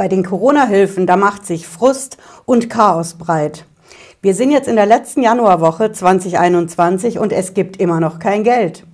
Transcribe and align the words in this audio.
Bei 0.00 0.08
den 0.08 0.24
Corona-Hilfen, 0.24 1.06
da 1.06 1.18
macht 1.18 1.44
sich 1.44 1.68
Frust 1.68 2.16
und 2.46 2.70
Chaos 2.70 3.18
breit. 3.18 3.66
Wir 4.22 4.34
sind 4.34 4.50
jetzt 4.50 4.66
in 4.66 4.76
der 4.76 4.86
letzten 4.86 5.22
Januarwoche 5.22 5.92
2021 5.92 7.18
und 7.18 7.34
es 7.34 7.52
gibt 7.52 7.76
immer 7.76 8.00
noch 8.00 8.18
kein 8.18 8.42
Geld. 8.42 8.86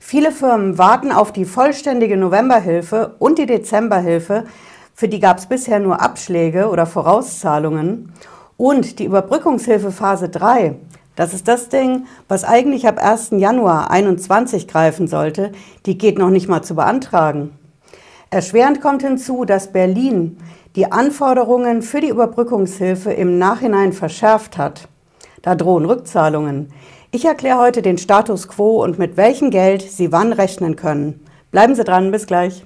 Viele 0.00 0.32
Firmen 0.32 0.76
warten 0.76 1.12
auf 1.12 1.32
die 1.32 1.46
vollständige 1.46 2.18
Novemberhilfe 2.18 3.14
und 3.18 3.38
die 3.38 3.46
Dezemberhilfe. 3.46 4.44
Für 4.92 5.08
die 5.08 5.18
gab 5.18 5.38
es 5.38 5.46
bisher 5.46 5.78
nur 5.78 6.02
Abschläge 6.02 6.68
oder 6.68 6.84
Vorauszahlungen. 6.84 8.12
Und 8.58 8.98
die 8.98 9.06
Überbrückungshilfe 9.06 9.90
Phase 9.90 10.28
3, 10.28 10.74
das 11.16 11.32
ist 11.32 11.48
das 11.48 11.70
Ding, 11.70 12.04
was 12.28 12.44
eigentlich 12.44 12.86
ab 12.86 13.02
1. 13.02 13.30
Januar 13.30 13.86
2021 13.86 14.68
greifen 14.68 15.08
sollte, 15.08 15.52
die 15.86 15.96
geht 15.96 16.18
noch 16.18 16.28
nicht 16.28 16.48
mal 16.50 16.60
zu 16.60 16.74
beantragen. 16.74 17.52
Erschwerend 18.32 18.80
kommt 18.80 19.02
hinzu, 19.02 19.44
dass 19.44 19.72
Berlin 19.72 20.38
die 20.76 20.92
Anforderungen 20.92 21.82
für 21.82 22.00
die 22.00 22.10
Überbrückungshilfe 22.10 23.10
im 23.12 23.38
Nachhinein 23.38 23.92
verschärft 23.92 24.56
hat. 24.56 24.86
Da 25.42 25.56
drohen 25.56 25.84
Rückzahlungen. 25.84 26.72
Ich 27.10 27.24
erkläre 27.24 27.58
heute 27.58 27.82
den 27.82 27.98
Status 27.98 28.46
quo 28.46 28.84
und 28.84 29.00
mit 29.00 29.16
welchem 29.16 29.50
Geld 29.50 29.82
Sie 29.82 30.12
wann 30.12 30.32
rechnen 30.32 30.76
können. 30.76 31.24
Bleiben 31.50 31.74
Sie 31.74 31.82
dran, 31.82 32.12
bis 32.12 32.28
gleich. 32.28 32.64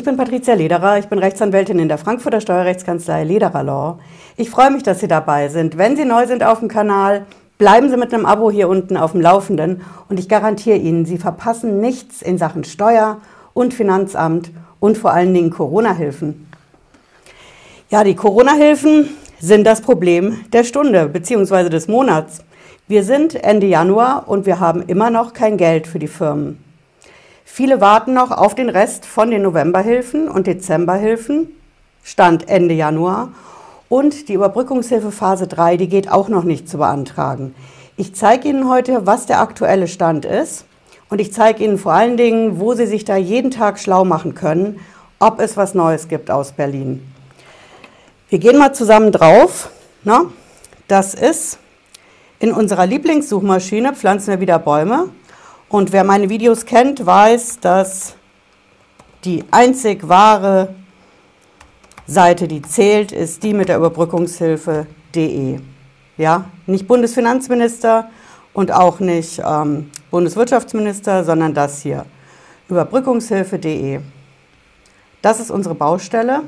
Ich 0.00 0.06
bin 0.06 0.16
Patricia 0.16 0.54
Lederer, 0.54 0.96
ich 0.96 1.08
bin 1.08 1.18
Rechtsanwältin 1.18 1.78
in 1.78 1.88
der 1.88 1.98
Frankfurter 1.98 2.40
Steuerrechtskanzlei 2.40 3.22
Lederer 3.22 3.62
Law. 3.62 3.98
Ich 4.38 4.48
freue 4.48 4.70
mich, 4.70 4.82
dass 4.82 4.98
Sie 4.98 5.08
dabei 5.08 5.48
sind. 5.48 5.76
Wenn 5.76 5.94
Sie 5.94 6.06
neu 6.06 6.26
sind 6.26 6.42
auf 6.42 6.60
dem 6.60 6.68
Kanal, 6.68 7.26
bleiben 7.58 7.90
Sie 7.90 7.98
mit 7.98 8.14
einem 8.14 8.24
Abo 8.24 8.50
hier 8.50 8.70
unten 8.70 8.96
auf 8.96 9.12
dem 9.12 9.20
Laufenden 9.20 9.82
und 10.08 10.18
ich 10.18 10.26
garantiere 10.26 10.78
Ihnen, 10.78 11.04
Sie 11.04 11.18
verpassen 11.18 11.82
nichts 11.82 12.22
in 12.22 12.38
Sachen 12.38 12.64
Steuer 12.64 13.18
und 13.52 13.74
Finanzamt 13.74 14.50
und 14.78 14.96
vor 14.96 15.12
allen 15.12 15.34
Dingen 15.34 15.50
Corona-Hilfen. 15.50 16.48
Ja, 17.90 18.02
die 18.02 18.16
Corona-Hilfen 18.16 19.10
sind 19.38 19.66
das 19.66 19.82
Problem 19.82 20.46
der 20.54 20.64
Stunde 20.64 21.10
bzw. 21.10 21.68
des 21.68 21.88
Monats. 21.88 22.42
Wir 22.88 23.04
sind 23.04 23.34
Ende 23.34 23.66
Januar 23.66 24.24
und 24.28 24.46
wir 24.46 24.60
haben 24.60 24.80
immer 24.80 25.10
noch 25.10 25.34
kein 25.34 25.58
Geld 25.58 25.86
für 25.86 25.98
die 25.98 26.08
Firmen. 26.08 26.69
Viele 27.52 27.80
warten 27.80 28.14
noch 28.14 28.30
auf 28.30 28.54
den 28.54 28.68
Rest 28.68 29.04
von 29.04 29.32
den 29.32 29.42
Novemberhilfen 29.42 30.28
und 30.28 30.46
Dezemberhilfen, 30.46 31.48
Stand 32.04 32.48
Ende 32.48 32.74
Januar. 32.74 33.32
Und 33.88 34.28
die 34.28 34.34
Überbrückungshilfe 34.34 35.10
Phase 35.10 35.48
3, 35.48 35.76
die 35.76 35.88
geht 35.88 36.12
auch 36.12 36.28
noch 36.28 36.44
nicht 36.44 36.68
zu 36.68 36.78
beantragen. 36.78 37.56
Ich 37.96 38.14
zeige 38.14 38.48
Ihnen 38.48 38.70
heute, 38.70 39.04
was 39.04 39.26
der 39.26 39.40
aktuelle 39.40 39.88
Stand 39.88 40.24
ist. 40.24 40.64
Und 41.08 41.20
ich 41.20 41.32
zeige 41.32 41.64
Ihnen 41.64 41.76
vor 41.76 41.92
allen 41.92 42.16
Dingen, 42.16 42.60
wo 42.60 42.74
Sie 42.74 42.86
sich 42.86 43.04
da 43.04 43.16
jeden 43.16 43.50
Tag 43.50 43.80
schlau 43.80 44.04
machen 44.04 44.36
können, 44.36 44.78
ob 45.18 45.40
es 45.40 45.56
was 45.56 45.74
Neues 45.74 46.06
gibt 46.06 46.30
aus 46.30 46.52
Berlin. 46.52 47.02
Wir 48.28 48.38
gehen 48.38 48.58
mal 48.58 48.72
zusammen 48.72 49.10
drauf. 49.10 49.70
Na? 50.04 50.26
Das 50.86 51.14
ist 51.14 51.58
in 52.38 52.52
unserer 52.52 52.86
Lieblingssuchmaschine 52.86 53.92
Pflanzen 53.94 54.28
wir 54.28 54.40
wieder 54.40 54.60
Bäume. 54.60 55.08
Und 55.70 55.92
wer 55.92 56.02
meine 56.02 56.28
Videos 56.28 56.66
kennt, 56.66 57.06
weiß, 57.06 57.60
dass 57.60 58.16
die 59.24 59.44
einzig 59.52 60.08
wahre 60.08 60.74
Seite, 62.08 62.48
die 62.48 62.60
zählt, 62.60 63.12
ist 63.12 63.44
die 63.44 63.54
mit 63.54 63.68
der 63.68 63.76
Überbrückungshilfe.de. 63.76 65.60
Ja, 66.16 66.44
nicht 66.66 66.88
Bundesfinanzminister 66.88 68.10
und 68.52 68.72
auch 68.72 68.98
nicht 68.98 69.40
ähm, 69.46 69.92
Bundeswirtschaftsminister, 70.10 71.22
sondern 71.22 71.54
das 71.54 71.82
hier. 71.82 72.04
Überbrückungshilfe.de. 72.68 74.00
Das 75.22 75.38
ist 75.38 75.52
unsere 75.52 75.76
Baustelle. 75.76 76.42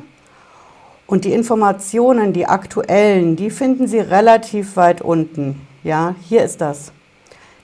Und 1.07 1.25
die 1.25 1.33
Informationen, 1.33 2.33
die 2.33 2.47
aktuellen, 2.47 3.37
die 3.37 3.51
finden 3.51 3.87
Sie 3.87 4.01
relativ 4.01 4.75
weit 4.77 5.01
unten. 5.01 5.65
Ja, 5.85 6.17
hier 6.29 6.43
ist 6.43 6.61
das. 6.61 6.91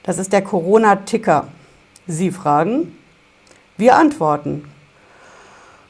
Das 0.09 0.17
ist 0.17 0.33
der 0.33 0.41
Corona-Ticker. 0.41 1.49
Sie 2.07 2.31
fragen, 2.31 2.97
wir 3.77 3.95
antworten. 3.95 4.65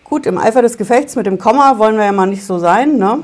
Gut, 0.02 0.26
im 0.26 0.38
Eifer 0.38 0.60
des 0.60 0.76
Gefechts 0.76 1.14
mit 1.14 1.26
dem 1.26 1.38
Komma 1.38 1.78
wollen 1.78 1.96
wir 1.96 2.04
ja 2.04 2.10
mal 2.10 2.26
nicht 2.26 2.44
so 2.44 2.58
sein. 2.58 2.96
Ne? 2.96 3.20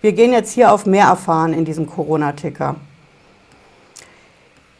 Wir 0.00 0.10
gehen 0.10 0.32
jetzt 0.32 0.50
hier 0.50 0.72
auf 0.72 0.84
mehr 0.84 1.04
erfahren 1.04 1.52
in 1.52 1.64
diesem 1.64 1.86
Corona-Ticker. 1.86 2.74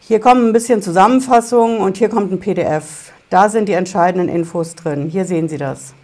Hier 0.01 0.19
kommen 0.19 0.49
ein 0.49 0.53
bisschen 0.53 0.83
Zusammenfassungen 0.83 1.79
und 1.79 1.97
hier 1.97 2.09
kommt 2.09 2.33
ein 2.33 2.41
PDF. 2.41 3.13
Da 3.29 3.51
sind 3.51 3.69
die 3.69 3.75
entscheidenden 3.75 4.29
Infos 4.29 4.75
drin. 4.75 5.09
Hier 5.09 5.27
sehen 5.27 5.49
Sie 5.49 5.59
das. 5.59 5.95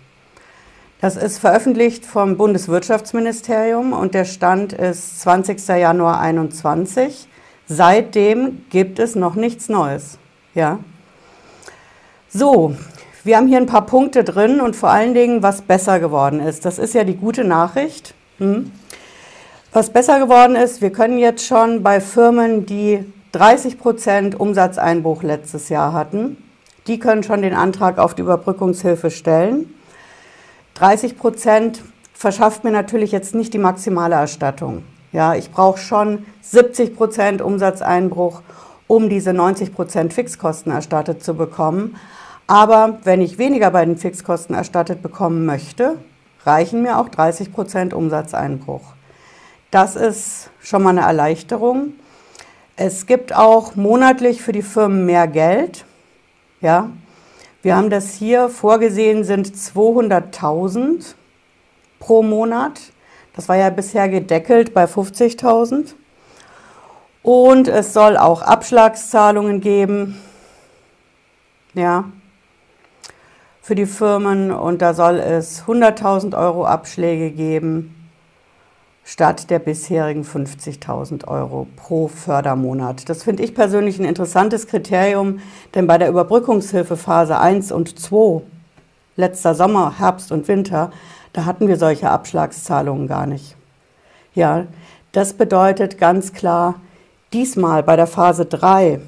Das 1.00 1.16
ist 1.16 1.38
veröffentlicht 1.38 2.06
vom 2.06 2.36
Bundeswirtschaftsministerium 2.36 3.92
und 3.92 4.14
der 4.14 4.24
Stand 4.24 4.72
ist 4.72 5.20
20. 5.22 5.66
Januar 5.66 6.18
2021. 6.18 7.26
Seitdem 7.68 8.64
gibt 8.70 8.98
es 8.98 9.16
noch 9.16 9.34
nichts 9.34 9.68
Neues. 9.68 10.18
Ja. 10.54 10.78
So, 12.28 12.76
wir 13.24 13.36
haben 13.36 13.48
hier 13.48 13.58
ein 13.58 13.66
paar 13.66 13.86
Punkte 13.86 14.22
drin 14.22 14.60
und 14.60 14.76
vor 14.76 14.90
allen 14.90 15.14
Dingen, 15.14 15.42
was 15.42 15.62
besser 15.62 15.98
geworden 15.98 16.38
ist. 16.38 16.64
Das 16.64 16.78
ist 16.78 16.94
ja 16.94 17.02
die 17.02 17.16
gute 17.16 17.42
Nachricht. 17.42 18.14
Hm. 18.38 18.70
Was 19.72 19.90
besser 19.90 20.20
geworden 20.20 20.54
ist, 20.54 20.80
wir 20.80 20.90
können 20.90 21.18
jetzt 21.18 21.44
schon 21.44 21.82
bei 21.82 22.00
Firmen, 22.00 22.66
die 22.66 23.04
30 23.32 23.78
Prozent 23.78 24.38
Umsatzeinbruch 24.38 25.22
letztes 25.22 25.68
Jahr 25.68 25.92
hatten, 25.92 26.36
die 26.86 26.98
können 26.98 27.22
schon 27.22 27.42
den 27.42 27.52
Antrag 27.52 27.98
auf 27.98 28.14
die 28.14 28.22
Überbrückungshilfe 28.22 29.10
stellen. 29.10 29.74
30 30.74 31.18
Prozent 31.18 31.82
verschafft 32.14 32.64
mir 32.64 32.70
natürlich 32.70 33.12
jetzt 33.12 33.34
nicht 33.34 33.52
die 33.52 33.58
maximale 33.58 34.14
Erstattung. 34.14 34.84
Ja, 35.12 35.34
ich 35.34 35.50
brauche 35.50 35.78
schon 35.78 36.26
70 36.42 36.96
Prozent 36.96 37.42
Umsatzeinbruch, 37.42 38.42
um 38.86 39.08
diese 39.08 39.32
90 39.32 39.74
Prozent 39.74 40.12
Fixkosten 40.12 40.72
erstattet 40.72 41.22
zu 41.22 41.34
bekommen. 41.34 41.96
Aber 42.46 42.98
wenn 43.04 43.20
ich 43.20 43.38
weniger 43.38 43.70
bei 43.70 43.84
den 43.84 43.96
Fixkosten 43.96 44.54
erstattet 44.54 45.02
bekommen 45.02 45.46
möchte, 45.46 45.98
reichen 46.44 46.82
mir 46.82 46.98
auch 46.98 47.08
30 47.08 47.52
Prozent 47.52 47.94
Umsatzeinbruch. 47.94 48.82
Das 49.70 49.96
ist 49.96 50.50
schon 50.60 50.82
mal 50.82 50.90
eine 50.90 51.00
Erleichterung. 51.00 51.94
Es 52.76 53.06
gibt 53.06 53.34
auch 53.34 53.74
monatlich 53.74 54.42
für 54.42 54.52
die 54.52 54.62
Firmen 54.62 55.06
mehr 55.06 55.26
Geld. 55.26 55.84
Ja, 56.60 56.90
wir 57.62 57.74
haben 57.74 57.90
das 57.90 58.12
hier 58.14 58.48
vorgesehen, 58.48 59.24
sind 59.24 59.48
200.000 59.48 61.14
pro 61.98 62.22
Monat. 62.22 62.80
Das 63.36 63.48
war 63.48 63.56
ja 63.56 63.70
bisher 63.70 64.08
gedeckelt 64.08 64.74
bei 64.74 64.86
50.000. 64.86 65.94
Und 67.22 67.68
es 67.68 67.92
soll 67.92 68.16
auch 68.16 68.42
Abschlagszahlungen 68.42 69.60
geben. 69.60 70.20
Ja, 71.74 72.04
für 73.60 73.74
die 73.74 73.86
Firmen 73.86 74.50
und 74.52 74.80
da 74.80 74.94
soll 74.94 75.16
es 75.16 75.64
100.000 75.64 76.38
Euro 76.38 76.64
Abschläge 76.64 77.30
geben 77.30 77.92
statt 79.06 79.50
der 79.50 79.60
bisherigen 79.60 80.24
50.000 80.24 81.28
Euro 81.28 81.68
pro 81.76 82.08
Fördermonat. 82.08 83.08
Das 83.08 83.22
finde 83.22 83.44
ich 83.44 83.54
persönlich 83.54 83.98
ein 83.98 84.04
interessantes 84.04 84.66
Kriterium, 84.66 85.38
denn 85.74 85.86
bei 85.86 85.96
der 85.96 86.08
Überbrückungshilfe 86.08 86.96
Phase 86.96 87.38
1 87.38 87.70
und 87.70 87.98
2, 87.98 88.42
letzter 89.14 89.54
Sommer, 89.54 89.98
Herbst 89.98 90.32
und 90.32 90.48
Winter, 90.48 90.90
da 91.36 91.44
hatten 91.44 91.68
wir 91.68 91.76
solche 91.76 92.08
Abschlagszahlungen 92.08 93.08
gar 93.08 93.26
nicht. 93.26 93.56
Ja, 94.34 94.66
das 95.12 95.34
bedeutet 95.34 95.98
ganz 95.98 96.32
klar, 96.32 96.80
diesmal 97.34 97.82
bei 97.82 97.94
der 97.94 98.06
Phase 98.06 98.46
3 98.46 99.00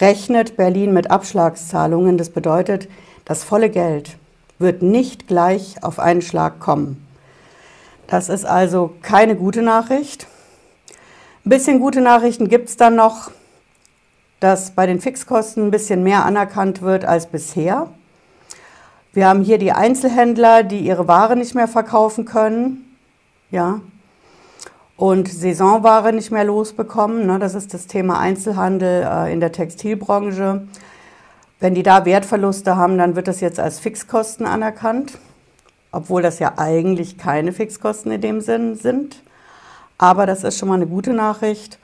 rechnet 0.00 0.56
Berlin 0.56 0.94
mit 0.94 1.10
Abschlagszahlungen. 1.10 2.16
Das 2.16 2.30
bedeutet, 2.30 2.88
das 3.26 3.44
volle 3.44 3.68
Geld 3.68 4.16
wird 4.58 4.80
nicht 4.80 5.26
gleich 5.26 5.84
auf 5.84 5.98
einen 5.98 6.22
Schlag 6.22 6.58
kommen. 6.58 7.06
Das 8.06 8.30
ist 8.30 8.46
also 8.46 8.94
keine 9.02 9.36
gute 9.36 9.60
Nachricht. 9.60 10.26
Ein 11.44 11.50
bisschen 11.50 11.80
gute 11.80 12.00
Nachrichten 12.00 12.48
gibt 12.48 12.70
es 12.70 12.78
dann 12.78 12.96
noch, 12.96 13.30
dass 14.40 14.70
bei 14.70 14.86
den 14.86 15.02
Fixkosten 15.02 15.66
ein 15.66 15.70
bisschen 15.70 16.02
mehr 16.02 16.24
anerkannt 16.24 16.80
wird 16.80 17.04
als 17.04 17.26
bisher. 17.26 17.90
Wir 19.18 19.26
haben 19.26 19.42
hier 19.42 19.58
die 19.58 19.72
Einzelhändler, 19.72 20.62
die 20.62 20.78
ihre 20.78 21.08
Ware 21.08 21.34
nicht 21.34 21.52
mehr 21.56 21.66
verkaufen 21.66 22.24
können. 22.24 22.96
Ja. 23.50 23.80
Und 24.96 25.26
Saisonware 25.26 26.12
nicht 26.12 26.30
mehr 26.30 26.44
losbekommen. 26.44 27.26
Ne? 27.26 27.40
Das 27.40 27.56
ist 27.56 27.74
das 27.74 27.88
Thema 27.88 28.20
Einzelhandel 28.20 29.02
äh, 29.02 29.32
in 29.32 29.40
der 29.40 29.50
Textilbranche. 29.50 30.68
Wenn 31.58 31.74
die 31.74 31.82
da 31.82 32.04
Wertverluste 32.04 32.76
haben, 32.76 32.96
dann 32.96 33.16
wird 33.16 33.26
das 33.26 33.40
jetzt 33.40 33.58
als 33.58 33.80
Fixkosten 33.80 34.46
anerkannt, 34.46 35.18
obwohl 35.90 36.22
das 36.22 36.38
ja 36.38 36.52
eigentlich 36.56 37.18
keine 37.18 37.50
Fixkosten 37.50 38.12
in 38.12 38.20
dem 38.20 38.40
Sinn 38.40 38.76
sind. 38.76 39.24
Aber 39.98 40.26
das 40.26 40.44
ist 40.44 40.60
schon 40.60 40.68
mal 40.68 40.76
eine 40.76 40.86
gute 40.86 41.12
Nachricht. 41.12 41.80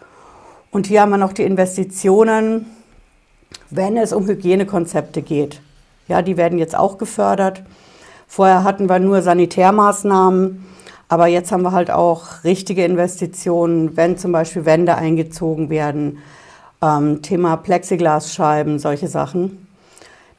Und 0.71 0.87
hier 0.87 1.01
haben 1.01 1.11
wir 1.11 1.19
noch 1.19 1.33
die 1.33 1.43
Investitionen 1.43 2.67
wenn 3.71 3.97
es 3.97 4.13
um 4.13 4.27
Hygienekonzepte 4.29 5.23
geht. 5.23 5.61
Ja, 6.07 6.23
die 6.23 6.37
werden 6.37 6.59
jetzt 6.59 6.77
auch 6.77 6.99
gefördert. 6.99 7.63
Vorher 8.27 8.65
hatten 8.65 8.89
wir 8.89 8.99
nur 8.99 9.23
Sanitärmaßnahmen, 9.23 10.67
aber 11.09 11.27
jetzt 11.27 11.53
haben 11.53 11.63
wir 11.63 11.73
halt 11.73 11.91
auch 11.91 12.45
richtige 12.45 12.85
Investitionen, 12.85 13.97
wenn 13.97 14.19
zum 14.19 14.33
Beispiel 14.33 14.65
Wände 14.65 14.97
eingezogen 14.97 15.71
werden, 15.71 16.19
ähm, 16.83 17.23
Thema 17.23 17.57
Plexiglasscheiben, 17.57 18.79
solche 18.79 19.09
Sachen. 19.09 19.67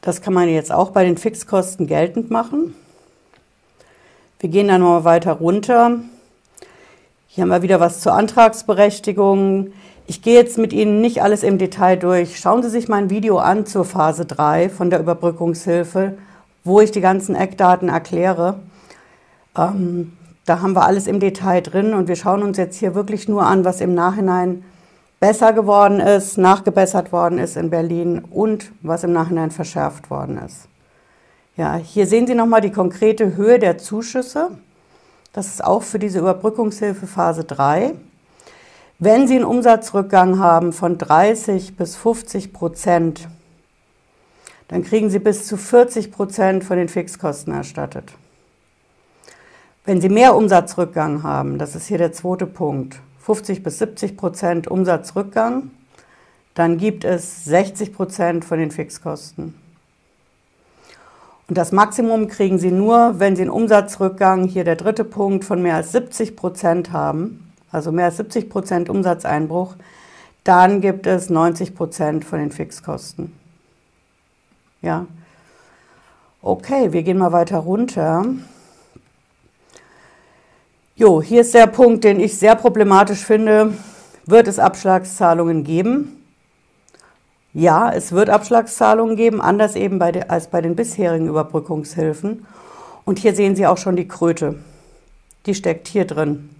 Das 0.02 0.20
kann 0.20 0.34
man 0.34 0.48
jetzt 0.48 0.70
auch 0.70 0.90
bei 0.90 1.04
den 1.04 1.16
Fixkosten 1.16 1.86
geltend 1.86 2.30
machen. 2.30 2.74
Wir 4.38 4.50
gehen 4.50 4.68
dann 4.68 4.82
mal 4.82 5.04
weiter 5.04 5.32
runter. 5.32 5.98
Hier 7.26 7.42
haben 7.42 7.48
wir 7.48 7.62
wieder 7.62 7.80
was 7.80 8.00
zur 8.00 8.12
Antragsberechtigung. 8.12 9.72
Ich 10.08 10.22
gehe 10.22 10.34
jetzt 10.34 10.56
mit 10.56 10.72
Ihnen 10.72 11.00
nicht 11.00 11.20
alles 11.20 11.42
im 11.42 11.58
Detail 11.58 11.96
durch. 11.96 12.38
Schauen 12.38 12.62
Sie 12.62 12.70
sich 12.70 12.86
mein 12.86 13.10
Video 13.10 13.38
an 13.38 13.66
zur 13.66 13.84
Phase 13.84 14.24
3 14.24 14.68
von 14.68 14.88
der 14.88 15.00
Überbrückungshilfe, 15.00 16.16
wo 16.62 16.80
ich 16.80 16.92
die 16.92 17.00
ganzen 17.00 17.34
Eckdaten 17.34 17.88
erkläre. 17.88 18.60
Ähm, 19.58 20.12
da 20.44 20.60
haben 20.60 20.74
wir 20.74 20.84
alles 20.84 21.08
im 21.08 21.18
Detail 21.18 21.60
drin 21.60 21.92
und 21.92 22.06
wir 22.06 22.14
schauen 22.14 22.44
uns 22.44 22.56
jetzt 22.56 22.78
hier 22.78 22.94
wirklich 22.94 23.26
nur 23.26 23.46
an, 23.46 23.64
was 23.64 23.80
im 23.80 23.94
Nachhinein 23.94 24.62
besser 25.18 25.52
geworden 25.52 25.98
ist, 25.98 26.38
nachgebessert 26.38 27.10
worden 27.10 27.40
ist 27.40 27.56
in 27.56 27.70
Berlin 27.70 28.22
und 28.30 28.70
was 28.82 29.02
im 29.02 29.12
Nachhinein 29.12 29.50
verschärft 29.50 30.08
worden 30.08 30.38
ist. 30.38 30.68
Ja, 31.56 31.74
hier 31.74 32.06
sehen 32.06 32.28
Sie 32.28 32.36
nochmal 32.36 32.60
die 32.60 32.70
konkrete 32.70 33.34
Höhe 33.34 33.58
der 33.58 33.78
Zuschüsse. 33.78 34.50
Das 35.32 35.48
ist 35.48 35.64
auch 35.64 35.82
für 35.82 35.98
diese 35.98 36.20
Überbrückungshilfe 36.20 37.08
Phase 37.08 37.42
3. 37.42 37.94
Wenn 38.98 39.28
Sie 39.28 39.34
einen 39.34 39.44
Umsatzrückgang 39.44 40.38
haben 40.38 40.72
von 40.72 40.96
30 40.96 41.76
bis 41.76 41.96
50 41.96 42.54
Prozent, 42.54 43.28
dann 44.68 44.82
kriegen 44.82 45.10
Sie 45.10 45.18
bis 45.18 45.46
zu 45.46 45.58
40 45.58 46.10
Prozent 46.10 46.64
von 46.64 46.78
den 46.78 46.88
Fixkosten 46.88 47.52
erstattet. 47.52 48.14
Wenn 49.84 50.00
Sie 50.00 50.08
mehr 50.08 50.34
Umsatzrückgang 50.34 51.22
haben, 51.22 51.58
das 51.58 51.76
ist 51.76 51.88
hier 51.88 51.98
der 51.98 52.12
zweite 52.12 52.46
Punkt, 52.46 52.98
50 53.20 53.62
bis 53.62 53.78
70 53.80 54.16
Prozent 54.16 54.66
Umsatzrückgang, 54.66 55.70
dann 56.54 56.78
gibt 56.78 57.04
es 57.04 57.44
60 57.44 57.92
Prozent 57.92 58.46
von 58.46 58.58
den 58.58 58.70
Fixkosten. 58.70 59.54
Und 61.48 61.58
das 61.58 61.70
Maximum 61.70 62.28
kriegen 62.28 62.58
Sie 62.58 62.70
nur, 62.70 63.20
wenn 63.20 63.36
Sie 63.36 63.42
einen 63.42 63.50
Umsatzrückgang, 63.50 64.44
hier 64.44 64.64
der 64.64 64.76
dritte 64.76 65.04
Punkt, 65.04 65.44
von 65.44 65.60
mehr 65.60 65.74
als 65.76 65.92
70 65.92 66.34
Prozent 66.34 66.92
haben 66.92 67.45
also 67.76 67.92
mehr 67.92 68.06
als 68.06 68.16
70 68.16 68.48
Prozent 68.48 68.88
Umsatzeinbruch, 68.88 69.76
dann 70.44 70.80
gibt 70.80 71.06
es 71.06 71.28
90 71.28 71.74
Prozent 71.74 72.24
von 72.24 72.38
den 72.38 72.50
Fixkosten. 72.50 73.38
Ja. 74.80 75.06
Okay, 76.40 76.92
wir 76.92 77.02
gehen 77.02 77.18
mal 77.18 77.32
weiter 77.32 77.58
runter. 77.58 78.24
Jo, 80.94 81.20
hier 81.20 81.42
ist 81.42 81.52
der 81.52 81.66
Punkt, 81.66 82.04
den 82.04 82.18
ich 82.18 82.38
sehr 82.38 82.54
problematisch 82.54 83.22
finde. 83.24 83.74
Wird 84.24 84.48
es 84.48 84.58
Abschlagszahlungen 84.58 85.62
geben? 85.62 86.24
Ja, 87.52 87.92
es 87.92 88.12
wird 88.12 88.30
Abschlagszahlungen 88.30 89.16
geben, 89.16 89.42
anders 89.42 89.76
eben 89.76 89.98
bei 89.98 90.12
de, 90.12 90.28
als 90.28 90.48
bei 90.48 90.62
den 90.62 90.76
bisherigen 90.76 91.28
Überbrückungshilfen. 91.28 92.46
Und 93.04 93.18
hier 93.18 93.34
sehen 93.34 93.54
Sie 93.54 93.66
auch 93.66 93.78
schon 93.78 93.96
die 93.96 94.08
Kröte. 94.08 94.54
Die 95.44 95.54
steckt 95.54 95.88
hier 95.88 96.06
drin. 96.06 96.55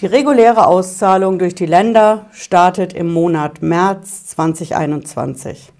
Die 0.00 0.06
reguläre 0.06 0.66
Auszahlung 0.66 1.38
durch 1.38 1.54
die 1.54 1.66
Länder 1.66 2.24
startet 2.32 2.94
im 2.94 3.12
Monat 3.12 3.60
März 3.60 4.28
2021. 4.28 5.74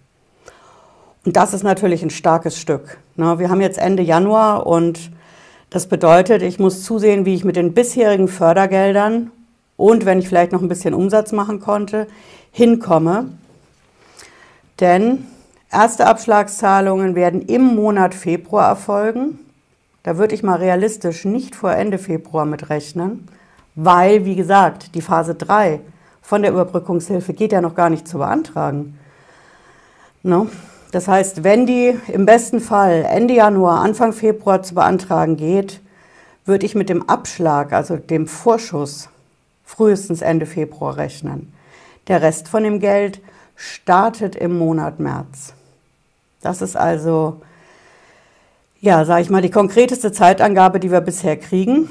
Und 1.24 1.36
das 1.36 1.54
ist 1.54 1.62
natürlich 1.62 2.02
ein 2.02 2.10
starkes 2.10 2.58
Stück. 2.58 2.98
Wir 3.16 3.48
haben 3.48 3.62
jetzt 3.62 3.78
Ende 3.78 4.02
Januar 4.02 4.66
und 4.66 5.10
das 5.70 5.86
bedeutet, 5.86 6.42
ich 6.42 6.58
muss 6.58 6.82
zusehen, 6.82 7.24
wie 7.24 7.34
ich 7.34 7.44
mit 7.44 7.56
den 7.56 7.72
bisherigen 7.72 8.28
Fördergeldern 8.28 9.30
und 9.78 10.04
wenn 10.04 10.18
ich 10.18 10.28
vielleicht 10.28 10.52
noch 10.52 10.60
ein 10.60 10.68
bisschen 10.68 10.92
Umsatz 10.92 11.32
machen 11.32 11.58
konnte, 11.58 12.06
hinkomme. 12.50 13.30
Denn 14.80 15.24
erste 15.72 16.06
Abschlagszahlungen 16.06 17.14
werden 17.14 17.40
im 17.40 17.62
Monat 17.62 18.14
Februar 18.14 18.68
erfolgen. 18.68 19.38
Da 20.02 20.18
würde 20.18 20.34
ich 20.34 20.42
mal 20.42 20.58
realistisch 20.58 21.24
nicht 21.24 21.56
vor 21.56 21.72
Ende 21.72 21.96
Februar 21.96 22.44
mitrechnen 22.44 23.26
weil, 23.82 24.26
wie 24.26 24.36
gesagt, 24.36 24.94
die 24.94 25.00
Phase 25.00 25.34
3 25.34 25.80
von 26.20 26.42
der 26.42 26.50
Überbrückungshilfe 26.52 27.32
geht 27.32 27.52
ja 27.52 27.62
noch 27.62 27.74
gar 27.74 27.88
nicht 27.88 28.06
zu 28.06 28.18
beantragen. 28.18 28.98
No? 30.22 30.48
Das 30.92 31.08
heißt, 31.08 31.44
wenn 31.44 31.64
die 31.64 31.96
im 32.08 32.26
besten 32.26 32.60
Fall 32.60 33.06
Ende 33.08 33.34
Januar, 33.34 33.80
Anfang 33.80 34.12
Februar 34.12 34.62
zu 34.62 34.74
beantragen 34.74 35.36
geht, 35.36 35.80
würde 36.44 36.66
ich 36.66 36.74
mit 36.74 36.90
dem 36.90 37.08
Abschlag, 37.08 37.72
also 37.72 37.96
dem 37.96 38.26
Vorschuss, 38.26 39.08
frühestens 39.64 40.20
Ende 40.20 40.44
Februar 40.44 40.98
rechnen. 40.98 41.52
Der 42.08 42.20
Rest 42.20 42.48
von 42.48 42.64
dem 42.64 42.80
Geld 42.80 43.20
startet 43.56 44.36
im 44.36 44.58
Monat 44.58 45.00
März. 45.00 45.54
Das 46.42 46.60
ist 46.60 46.76
also, 46.76 47.40
ja, 48.80 49.06
sage 49.06 49.22
ich 49.22 49.30
mal, 49.30 49.42
die 49.42 49.50
konkreteste 49.50 50.12
Zeitangabe, 50.12 50.80
die 50.80 50.90
wir 50.90 51.00
bisher 51.00 51.38
kriegen. 51.38 51.88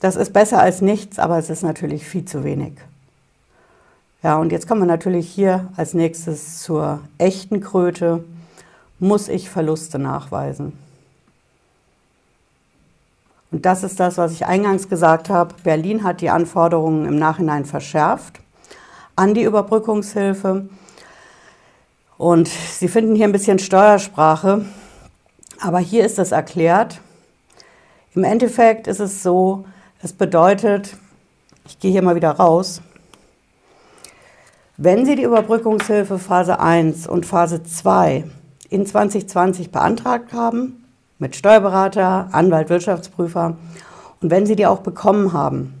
Das 0.00 0.16
ist 0.16 0.32
besser 0.32 0.60
als 0.60 0.82
nichts, 0.82 1.18
aber 1.18 1.38
es 1.38 1.50
ist 1.50 1.62
natürlich 1.62 2.06
viel 2.06 2.24
zu 2.24 2.44
wenig. 2.44 2.74
Ja, 4.22 4.36
und 4.36 4.52
jetzt 4.52 4.66
kommen 4.66 4.82
wir 4.82 4.86
natürlich 4.86 5.28
hier 5.28 5.68
als 5.76 5.94
nächstes 5.94 6.62
zur 6.62 7.00
echten 7.18 7.60
Kröte. 7.60 8.24
Muss 8.98 9.28
ich 9.28 9.50
Verluste 9.50 9.98
nachweisen? 9.98 10.72
Und 13.52 13.64
das 13.64 13.84
ist 13.84 14.00
das, 14.00 14.18
was 14.18 14.32
ich 14.32 14.46
eingangs 14.46 14.88
gesagt 14.88 15.30
habe. 15.30 15.54
Berlin 15.62 16.02
hat 16.02 16.20
die 16.20 16.30
Anforderungen 16.30 17.06
im 17.06 17.18
Nachhinein 17.18 17.64
verschärft 17.64 18.40
an 19.16 19.32
die 19.32 19.42
Überbrückungshilfe. 19.44 20.68
Und 22.18 22.48
Sie 22.48 22.88
finden 22.88 23.14
hier 23.14 23.26
ein 23.26 23.32
bisschen 23.32 23.58
Steuersprache, 23.58 24.66
aber 25.60 25.78
hier 25.78 26.04
ist 26.04 26.18
es 26.18 26.32
erklärt. 26.32 27.00
Im 28.14 28.24
Endeffekt 28.24 28.86
ist 28.86 29.00
es 29.00 29.22
so, 29.22 29.64
das 30.02 30.12
bedeutet, 30.12 30.96
ich 31.66 31.78
gehe 31.78 31.90
hier 31.90 32.02
mal 32.02 32.16
wieder 32.16 32.32
raus, 32.32 32.82
wenn 34.76 35.06
Sie 35.06 35.16
die 35.16 35.22
Überbrückungshilfe 35.22 36.18
Phase 36.18 36.60
1 36.60 37.06
und 37.06 37.24
Phase 37.24 37.62
2 37.62 38.24
in 38.68 38.84
2020 38.84 39.70
beantragt 39.70 40.32
haben, 40.32 40.84
mit 41.18 41.34
Steuerberater, 41.34 42.28
Anwalt, 42.32 42.68
Wirtschaftsprüfer, 42.68 43.56
und 44.20 44.30
wenn 44.30 44.44
Sie 44.44 44.56
die 44.56 44.66
auch 44.66 44.80
bekommen 44.80 45.32
haben, 45.32 45.74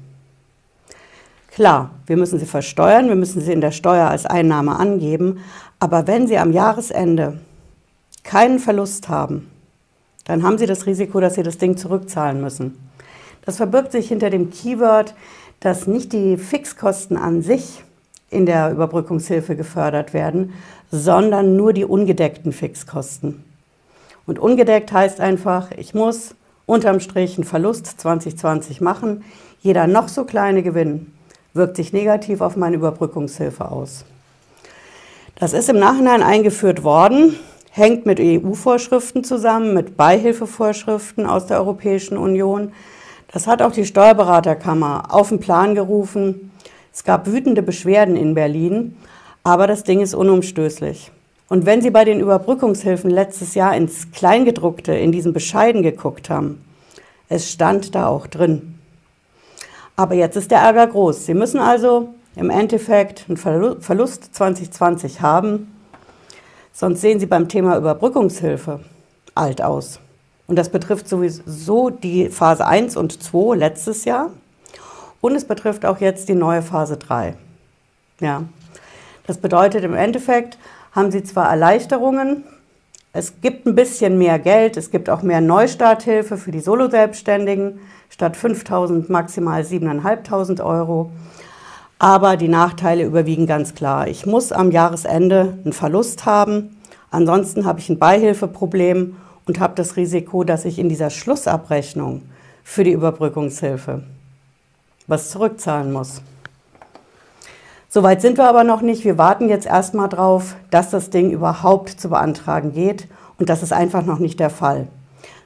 klar, 1.50 1.90
wir 2.06 2.16
müssen 2.16 2.38
sie 2.38 2.46
versteuern, 2.46 3.08
wir 3.08 3.16
müssen 3.16 3.40
sie 3.40 3.52
in 3.52 3.60
der 3.60 3.70
Steuer 3.70 4.08
als 4.08 4.24
Einnahme 4.24 4.76
angeben, 4.76 5.40
aber 5.78 6.06
wenn 6.06 6.26
Sie 6.26 6.38
am 6.38 6.52
Jahresende 6.52 7.40
keinen 8.24 8.58
Verlust 8.58 9.08
haben, 9.08 9.50
dann 10.24 10.42
haben 10.42 10.58
Sie 10.58 10.66
das 10.66 10.86
Risiko, 10.86 11.20
dass 11.20 11.34
Sie 11.34 11.42
das 11.42 11.58
Ding 11.58 11.76
zurückzahlen 11.76 12.40
müssen. 12.40 12.85
Das 13.46 13.56
verbirgt 13.56 13.92
sich 13.92 14.08
hinter 14.08 14.28
dem 14.28 14.50
Keyword, 14.50 15.14
dass 15.60 15.86
nicht 15.86 16.12
die 16.12 16.36
Fixkosten 16.36 17.16
an 17.16 17.40
sich 17.40 17.82
in 18.28 18.44
der 18.44 18.72
Überbrückungshilfe 18.72 19.56
gefördert 19.56 20.12
werden, 20.12 20.52
sondern 20.90 21.56
nur 21.56 21.72
die 21.72 21.84
ungedeckten 21.84 22.52
Fixkosten. 22.52 23.44
Und 24.26 24.38
ungedeckt 24.38 24.92
heißt 24.92 25.20
einfach, 25.20 25.70
ich 25.76 25.94
muss 25.94 26.34
unterm 26.66 27.00
Strich 27.00 27.36
einen 27.36 27.44
Verlust 27.44 27.86
2020 27.86 28.80
machen. 28.80 29.24
Jeder 29.60 29.86
noch 29.86 30.08
so 30.08 30.24
kleine 30.24 30.62
Gewinn 30.62 31.12
wirkt 31.54 31.76
sich 31.76 31.92
negativ 31.92 32.40
auf 32.40 32.56
meine 32.56 32.76
Überbrückungshilfe 32.76 33.70
aus. 33.70 34.04
Das 35.36 35.52
ist 35.52 35.68
im 35.68 35.78
Nachhinein 35.78 36.22
eingeführt 36.22 36.82
worden, 36.82 37.36
hängt 37.70 38.06
mit 38.06 38.18
EU-Vorschriften 38.20 39.22
zusammen, 39.22 39.74
mit 39.74 39.96
Beihilfevorschriften 39.96 41.26
aus 41.26 41.46
der 41.46 41.58
Europäischen 41.58 42.16
Union. 42.16 42.72
Das 43.32 43.46
hat 43.46 43.60
auch 43.60 43.72
die 43.72 43.84
Steuerberaterkammer 43.84 45.14
auf 45.14 45.30
den 45.30 45.40
Plan 45.40 45.74
gerufen. 45.74 46.52
Es 46.92 47.04
gab 47.04 47.26
wütende 47.26 47.62
Beschwerden 47.62 48.16
in 48.16 48.34
Berlin, 48.34 48.96
aber 49.42 49.66
das 49.66 49.84
Ding 49.84 50.00
ist 50.00 50.14
unumstößlich. 50.14 51.10
Und 51.48 51.66
wenn 51.66 51.82
Sie 51.82 51.90
bei 51.90 52.04
den 52.04 52.20
Überbrückungshilfen 52.20 53.10
letztes 53.10 53.54
Jahr 53.54 53.76
ins 53.76 54.10
Kleingedruckte, 54.10 54.92
in 54.94 55.12
diesen 55.12 55.32
Bescheiden 55.32 55.82
geguckt 55.82 56.30
haben, 56.30 56.64
es 57.28 57.50
stand 57.50 57.94
da 57.94 58.06
auch 58.06 58.26
drin. 58.26 58.78
Aber 59.96 60.14
jetzt 60.14 60.36
ist 60.36 60.50
der 60.50 60.58
Ärger 60.58 60.86
groß. 60.86 61.26
Sie 61.26 61.34
müssen 61.34 61.60
also 61.60 62.14
im 62.36 62.50
Endeffekt 62.50 63.24
einen 63.28 63.36
Verlust 63.36 64.34
2020 64.34 65.20
haben, 65.20 65.72
sonst 66.72 67.00
sehen 67.00 67.18
Sie 67.18 67.26
beim 67.26 67.48
Thema 67.48 67.76
Überbrückungshilfe 67.76 68.80
alt 69.34 69.62
aus. 69.62 70.00
Und 70.46 70.56
das 70.56 70.68
betrifft 70.68 71.08
sowieso 71.08 71.90
die 71.90 72.28
Phase 72.28 72.66
1 72.66 72.96
und 72.96 73.22
2 73.22 73.56
letztes 73.56 74.04
Jahr. 74.04 74.30
Und 75.20 75.34
es 75.34 75.44
betrifft 75.44 75.84
auch 75.84 76.00
jetzt 76.00 76.28
die 76.28 76.34
neue 76.34 76.62
Phase 76.62 76.96
3. 76.96 77.34
Ja. 78.20 78.44
Das 79.26 79.38
bedeutet 79.38 79.82
im 79.82 79.94
Endeffekt, 79.94 80.56
haben 80.92 81.10
Sie 81.10 81.24
zwar 81.24 81.50
Erleichterungen, 81.50 82.44
es 83.12 83.40
gibt 83.40 83.66
ein 83.66 83.74
bisschen 83.74 84.18
mehr 84.18 84.38
Geld, 84.38 84.76
es 84.76 84.90
gibt 84.90 85.08
auch 85.08 85.22
mehr 85.22 85.40
Neustarthilfe 85.40 86.36
für 86.36 86.52
die 86.52 86.60
Solo-Selbstständigen, 86.60 87.80
statt 88.10 88.36
5.000 88.36 89.10
maximal 89.10 89.62
7.500 89.62 90.62
Euro. 90.62 91.10
Aber 91.98 92.36
die 92.36 92.48
Nachteile 92.48 93.04
überwiegen 93.04 93.46
ganz 93.46 93.74
klar. 93.74 94.06
Ich 94.06 94.26
muss 94.26 94.52
am 94.52 94.70
Jahresende 94.70 95.56
einen 95.64 95.72
Verlust 95.72 96.26
haben, 96.26 96.76
ansonsten 97.10 97.64
habe 97.64 97.80
ich 97.80 97.88
ein 97.88 97.98
Beihilfeproblem 97.98 99.16
und 99.46 99.60
habe 99.60 99.74
das 99.74 99.96
Risiko, 99.96 100.44
dass 100.44 100.64
ich 100.64 100.78
in 100.78 100.88
dieser 100.88 101.10
Schlussabrechnung 101.10 102.22
für 102.62 102.84
die 102.84 102.92
Überbrückungshilfe 102.92 104.02
was 105.06 105.30
zurückzahlen 105.30 105.92
muss. 105.92 106.20
Soweit 107.88 108.20
sind 108.20 108.38
wir 108.38 108.48
aber 108.48 108.64
noch 108.64 108.82
nicht. 108.82 109.04
Wir 109.04 109.18
warten 109.18 109.48
jetzt 109.48 109.66
erstmal 109.66 110.08
drauf, 110.08 110.56
dass 110.70 110.90
das 110.90 111.10
Ding 111.10 111.30
überhaupt 111.30 111.90
zu 111.90 112.08
beantragen 112.08 112.72
geht 112.72 113.06
und 113.38 113.48
das 113.48 113.62
ist 113.62 113.72
einfach 113.72 114.04
noch 114.04 114.18
nicht 114.18 114.40
der 114.40 114.50
Fall. 114.50 114.88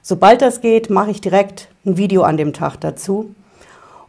Sobald 0.02 0.40
das 0.40 0.62
geht, 0.62 0.88
mache 0.88 1.10
ich 1.10 1.20
direkt 1.20 1.68
ein 1.84 1.98
Video 1.98 2.22
an 2.22 2.38
dem 2.38 2.52
Tag 2.52 2.78
dazu 2.80 3.34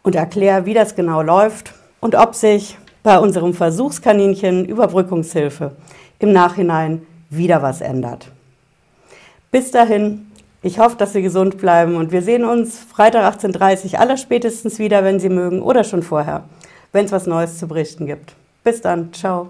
und 0.03 0.15
erkläre, 0.15 0.65
wie 0.65 0.73
das 0.73 0.95
genau 0.95 1.21
läuft 1.21 1.73
und 1.99 2.15
ob 2.15 2.33
sich 2.33 2.77
bei 3.03 3.19
unserem 3.19 3.53
Versuchskaninchen 3.53 4.65
Überbrückungshilfe 4.65 5.73
im 6.19 6.31
Nachhinein 6.31 7.01
wieder 7.29 7.61
was 7.61 7.81
ändert. 7.81 8.31
Bis 9.51 9.69
dahin, 9.69 10.31
ich 10.61 10.79
hoffe, 10.79 10.95
dass 10.95 11.11
Sie 11.11 11.21
gesund 11.21 11.57
bleiben 11.57 11.97
und 11.97 12.13
wir 12.13 12.21
sehen 12.21 12.45
uns 12.45 12.79
Freitag 12.79 13.35
18.30 13.35 13.93
Uhr 13.93 13.99
aller 13.99 14.15
spätestens 14.15 14.79
wieder, 14.79 15.03
wenn 15.03 15.19
Sie 15.19 15.27
mögen 15.27 15.61
oder 15.61 15.83
schon 15.83 16.03
vorher, 16.03 16.45
wenn 16.93 17.03
es 17.03 17.11
was 17.11 17.27
Neues 17.27 17.59
zu 17.59 17.67
berichten 17.67 18.05
gibt. 18.05 18.33
Bis 18.63 18.79
dann, 18.79 19.11
ciao. 19.11 19.49